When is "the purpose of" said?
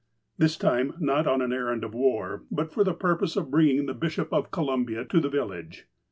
2.83-3.51